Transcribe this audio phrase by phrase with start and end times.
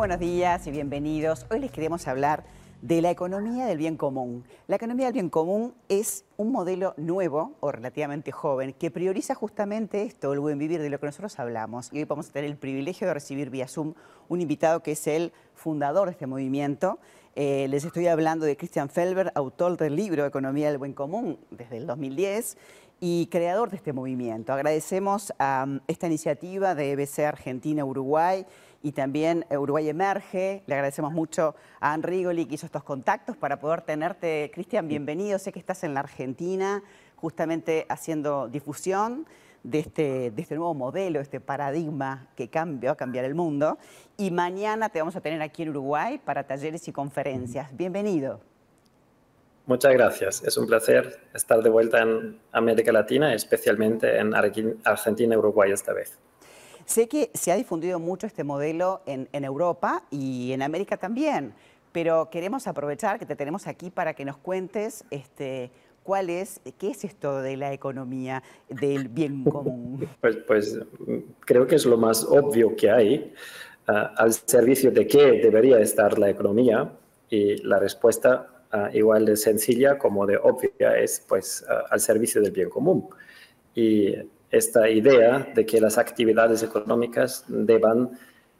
[0.00, 1.44] buenos días y bienvenidos.
[1.50, 2.42] Hoy les queremos hablar
[2.80, 4.46] de la economía del bien común.
[4.66, 10.04] La economía del bien común es un modelo nuevo o relativamente joven que prioriza justamente
[10.04, 11.90] esto, el buen vivir, de lo que nosotros hablamos.
[11.92, 13.92] Y hoy vamos a tener el privilegio de recibir vía Zoom
[14.30, 16.98] un invitado que es el fundador de este movimiento.
[17.36, 21.76] Eh, les estoy hablando de Christian Felber, autor del libro Economía del Buen Común desde
[21.76, 22.56] el 2010
[23.00, 24.52] y creador de este movimiento.
[24.52, 28.46] Agradecemos a um, esta iniciativa de EBC Argentina-Uruguay
[28.82, 30.62] y también Uruguay Emerge.
[30.66, 34.50] Le agradecemos mucho a Anrigoli que hizo estos contactos para poder tenerte.
[34.52, 35.38] Cristian, bienvenido.
[35.38, 36.82] Sé que estás en la Argentina
[37.16, 39.26] justamente haciendo difusión
[39.62, 43.78] de este, de este nuevo modelo, este paradigma que cambia, va a cambiar el mundo.
[44.16, 47.76] Y mañana te vamos a tener aquí en Uruguay para talleres y conferencias.
[47.76, 48.49] Bienvenido.
[49.70, 50.42] Muchas gracias.
[50.42, 55.92] Es un placer estar de vuelta en América Latina, especialmente en Argentina y Uruguay esta
[55.92, 56.18] vez.
[56.86, 61.54] Sé que se ha difundido mucho este modelo en, Europa y en América también,
[61.92, 65.70] pero queremos aprovechar que te tenemos aquí para que nos cuentes este,
[66.02, 70.08] cuál es, qué es esto de la economía del bien común.
[70.20, 70.80] Pues, pues
[71.46, 73.32] creo que es lo más obvio que hay.
[73.86, 76.90] Ah, al servicio de qué debería estar la economía
[77.28, 78.56] y la respuesta
[78.92, 83.08] igual de sencilla como de obvia, es pues al servicio del bien común.
[83.74, 84.14] Y
[84.50, 88.18] esta idea de que las actividades económicas deban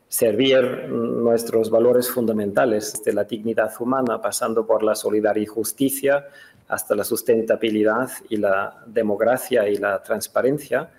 [0.09, 6.27] servir nuestros valores fundamentales, de la dignidad humana, pasando por la solidaridad y justicia,
[6.67, 10.91] hasta la sustentabilidad y la democracia y la transparencia,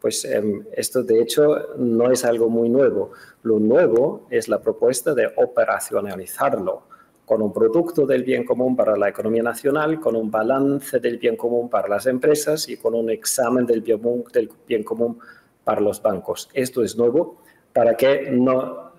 [0.00, 3.12] pues em, esto de hecho no es algo muy nuevo.
[3.42, 6.87] Lo nuevo es la propuesta de operacionalizarlo
[7.28, 11.36] con un producto del bien común para la economía nacional, con un balance del bien
[11.36, 14.00] común para las empresas y con un examen del bien,
[14.32, 15.18] del bien común
[15.62, 16.48] para los bancos.
[16.54, 17.42] Esto es nuevo
[17.74, 18.92] para que no,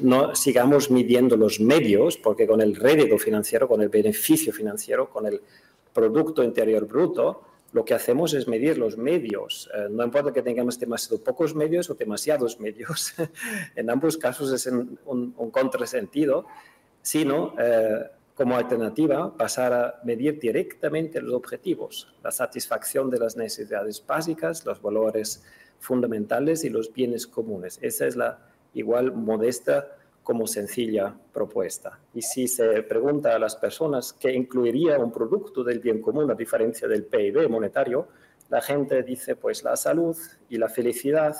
[0.00, 5.26] no sigamos midiendo los medios, porque con el rédito financiero, con el beneficio financiero, con
[5.26, 5.42] el
[5.92, 7.42] Producto Interior Bruto,
[7.72, 9.68] lo que hacemos es medir los medios.
[9.74, 13.12] Eh, no importa que tengamos demasiado pocos medios o demasiados medios,
[13.76, 16.46] en ambos casos es un, un contrasentido
[17.04, 24.02] sino eh, como alternativa pasar a medir directamente los objetivos, la satisfacción de las necesidades
[24.04, 25.44] básicas, los valores
[25.78, 27.78] fundamentales y los bienes comunes.
[27.82, 28.38] Esa es la
[28.72, 29.86] igual modesta
[30.22, 32.00] como sencilla propuesta.
[32.14, 36.34] Y si se pregunta a las personas qué incluiría un producto del bien común a
[36.34, 38.08] diferencia del PIB monetario,
[38.48, 40.16] la gente dice pues la salud
[40.48, 41.36] y la felicidad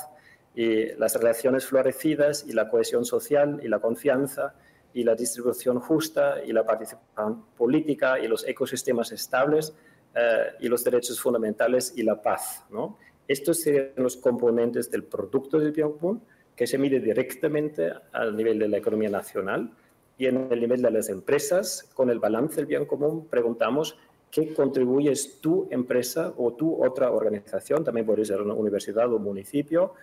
[0.54, 4.54] y las relaciones florecidas y la cohesión social y la confianza
[4.94, 9.74] y la distribución justa y la participación política y los ecosistemas estables
[10.14, 12.64] eh, y los derechos fundamentales y la paz.
[12.70, 12.96] ¿no?
[13.26, 16.22] Estos serían los componentes del producto del bien común
[16.54, 19.72] que se mide directamente al nivel de la economía nacional
[20.16, 23.98] y en el nivel de las empresas, con el balance del bien común, preguntamos
[24.30, 29.94] qué contribuyes tu empresa o tu otra organización, también puede ser una universidad o municipio,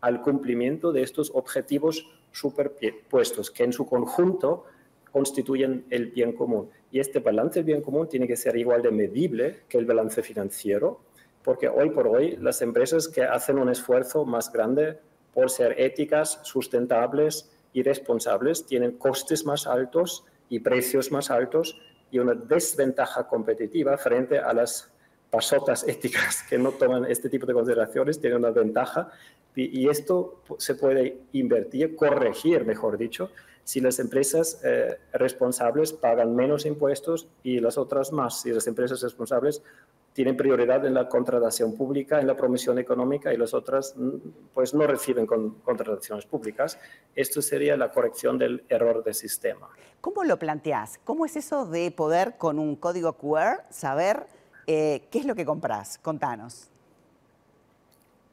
[0.00, 4.64] al cumplimiento de estos objetivos superpuestos que en su conjunto
[5.10, 6.70] constituyen el bien común.
[6.90, 10.22] Y este balance del bien común tiene que ser igual de medible que el balance
[10.22, 11.00] financiero,
[11.42, 14.98] porque hoy por hoy las empresas que hacen un esfuerzo más grande
[15.32, 22.18] por ser éticas, sustentables y responsables tienen costes más altos y precios más altos y
[22.18, 24.90] una desventaja competitiva frente a las
[25.30, 29.10] pasotas éticas que no toman este tipo de consideraciones, tienen una ventaja
[29.54, 33.30] y, esto se puede invertir, corregir, mejor dicho,
[33.64, 38.42] si las empresas eh, responsables pagan menos impuestos y las otras más.
[38.42, 39.62] Si las empresas responsables
[40.12, 44.16] tienen prioridad en la contratación pública, en la promoción económica y las otras mm,
[44.54, 46.78] pues no reciben contrataciones públicas.
[47.14, 49.68] Esto sería la corrección del error de sistema.
[50.00, 50.98] ¿Cómo lo planteas?
[51.04, 54.26] ¿Cómo es eso de poder con un código QR saber
[54.68, 55.98] eh, qué es lo que compras?
[55.98, 56.70] Contanos.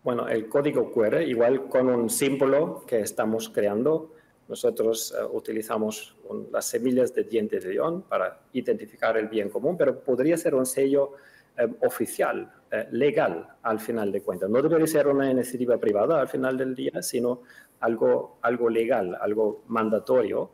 [0.03, 4.11] Bueno, el código QR, igual con un símbolo que estamos creando,
[4.47, 6.15] nosotros eh, utilizamos
[6.51, 10.65] las semillas de diente de león para identificar el bien común, pero podría ser un
[10.65, 11.13] sello
[11.57, 14.49] eh, oficial, eh, legal, al final de cuentas.
[14.49, 17.41] No debería ser una iniciativa privada al final del día, sino
[17.79, 20.51] algo, algo legal, algo mandatorio.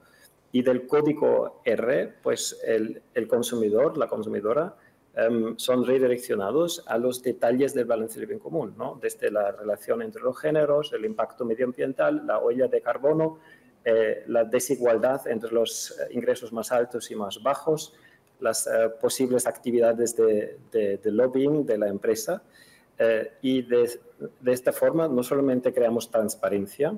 [0.54, 4.76] Y del código R, pues el, el consumidor, la consumidora,
[5.14, 8.98] Em, son redireccionados a los detalles del balance del bien común, ¿no?
[9.02, 13.40] desde la relación entre los géneros, el impacto medioambiental, la huella de carbono,
[13.84, 17.94] eh, la desigualdad entre los eh, ingresos más altos y más bajos,
[18.40, 22.42] las eh, posibles actividades de, lobbying de la empresa.
[23.42, 24.00] y de,
[24.40, 26.94] de, esta forma no solamente creamos transparencia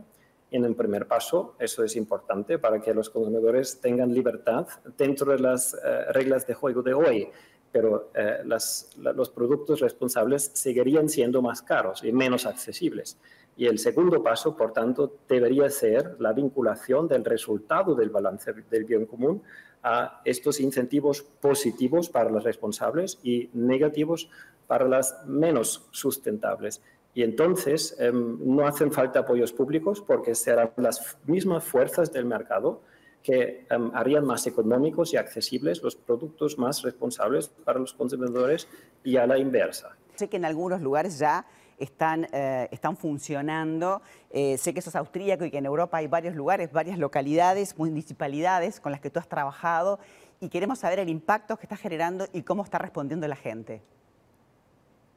[0.53, 4.67] en el primer paso, eso es importante para que los consumidores tengan libertad
[4.97, 7.27] dentro de las eh, reglas de juego de hoy,
[7.73, 13.17] pero eh, los productos responsables seguirían siendo más caros y menos accesibles.
[13.57, 18.85] Y el segundo paso, por tanto, debería ser la vinculación del resultado del balance del
[18.85, 19.41] bien común
[19.81, 24.29] a estos incentivos positivos para los responsables y negativos
[24.67, 26.81] para las menos sustentables.
[27.15, 32.81] Y entonces em, no hacen falta apoyos públicos porque serán las mismas fuerzas del mercado
[33.23, 38.67] que em, harían más económicos y accesibles los productos más responsables para los consumidores
[39.03, 39.95] y a la inversa.
[40.15, 41.45] Sé que en algunos lugares ya
[41.79, 44.01] están, eh, están funcionando.
[44.29, 47.77] Eh, sé que eso es austríaco y que en Europa hay varios lugares, varias localidades,
[47.77, 49.99] municipalidades con las que tú has trabajado
[50.39, 53.81] y queremos saber el impacto que está generando y cómo está respondiendo la gente.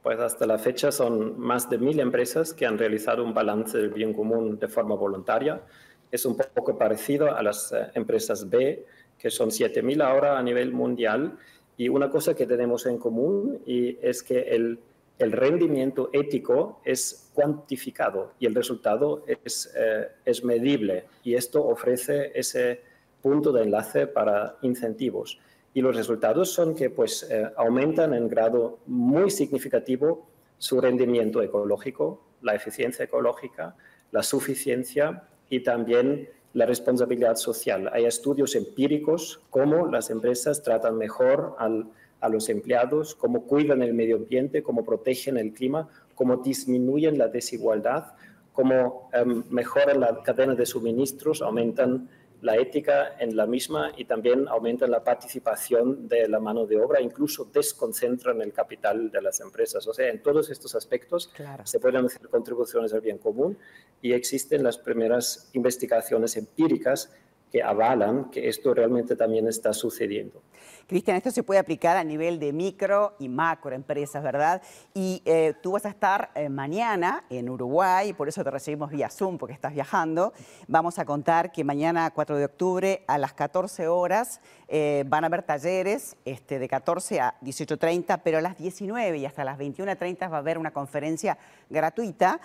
[0.02, 3.90] Pues hasta la fecha son más de mil empresas que han realizado un balance del
[3.90, 5.62] bien común de forma voluntaria.
[6.10, 8.84] Es un poco parecido a las eh, empresas B,
[9.18, 11.38] que son 7.000 ahora a nivel mundial.
[11.76, 14.78] Y una cosa que tenemos en común y es que el,
[15.18, 21.04] el rendimiento ético es cuantificado y el resultado es, eh, es medible.
[21.22, 22.80] Y esto ofrece ese
[23.20, 25.38] punto de enlace para incentivos
[25.76, 30.26] y los resultados son que pues, eh, aumentan en grado muy significativo
[30.56, 33.76] su rendimiento ecológico, la eficiencia ecológica,
[34.10, 37.90] la suficiencia y también la responsabilidad social.
[37.92, 44.16] Hay estudios empíricos cómo las empresas tratan mejor a los empleados, cómo cuidan el medio
[44.16, 48.14] ambiente, cómo protegen el clima, cómo disminuyen la desigualdad,
[48.52, 52.08] cómo em, mejoran la cadena de suministros, aumentan
[52.42, 57.00] la ética en la misma y también aumentan la participación de la mano de obra,
[57.00, 59.86] incluso desconcentran el capital de las empresas.
[59.86, 61.32] O sea, en todos estos aspectos
[61.64, 63.58] se pueden hacer contribuciones al bien común
[64.02, 67.12] y existen las primeras investigaciones empíricas
[67.50, 70.42] que avalan que esto realmente también está sucediendo.
[70.86, 74.62] Cristian, esto se puede aplicar a nivel de micro y macro empresas, ¿verdad?
[74.94, 79.10] Y eh, tú vas a estar eh, mañana en Uruguay, por eso te recibimos vía
[79.10, 80.32] Zoom, porque estás viajando.
[80.68, 85.26] Vamos a contar que mañana, 4 de octubre, a las 14 horas, eh, van a
[85.26, 90.30] haber talleres este, de 14 a 18.30, pero a las 19 y hasta las 21.30
[90.30, 91.36] va a haber una conferencia
[91.68, 92.40] gratuita.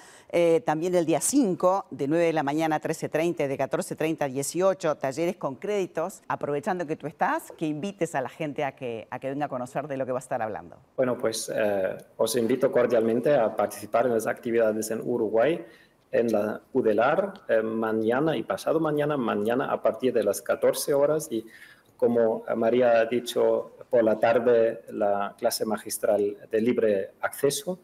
[0.65, 4.95] también el día 5, de 9 de la mañana a 13.30, de 14.30 a 18,
[4.97, 6.23] talleres con créditos.
[6.27, 9.49] Aprovechando que tú estás, que invites a la gente a que, a que venga a
[9.49, 10.77] conocer de lo que va a estar hablando?
[10.97, 15.63] Bueno, pues eh, os invito cordialmente a participar en las actividades en Uruguay,
[16.11, 21.27] en la UDELAR, eh, mañana y pasado mañana, mañana a partir de las 14 horas
[21.31, 21.45] y
[21.97, 27.79] como María ha dicho, por la tarde la clase magistral de libre acceso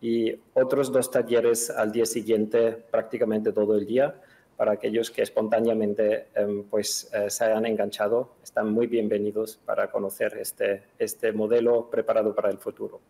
[0.00, 4.14] y otros dos talleres al día siguiente prácticamente todo el día
[4.56, 10.36] para aquellos que espontáneamente em, pues, eh, se hayan enganchado, están muy bienvenidos para conocer
[10.38, 13.00] este, este modelo preparado para el futuro.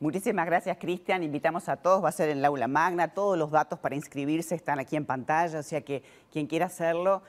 [0.00, 1.22] Muchísimas gracias, Cristian.
[1.22, 3.12] Invitamos a todos, va a ser en el aula magna.
[3.12, 6.02] Todos los datos para inscribirse están aquí en pantalla, o sea que
[6.32, 7.22] quien quiera hacerlo,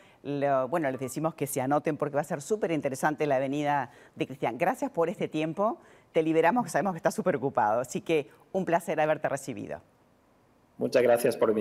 [0.69, 4.25] bueno, les decimos que se anoten porque va a ser súper interesante la venida de
[4.25, 4.57] Cristian.
[4.57, 5.79] Gracias por este tiempo.
[6.13, 9.81] Te liberamos, sabemos que estás súper ocupado, así que un placer haberte recibido.
[10.77, 11.59] Muchas gracias por invitarme.